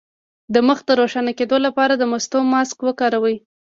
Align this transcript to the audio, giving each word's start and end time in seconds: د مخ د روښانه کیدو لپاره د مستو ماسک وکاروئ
د 0.53 0.55
مخ 0.67 0.79
د 0.87 0.89
روښانه 0.99 1.31
کیدو 1.39 1.57
لپاره 1.65 1.93
د 1.97 2.03
مستو 2.11 2.39
ماسک 2.51 2.77
وکاروئ 2.87 3.37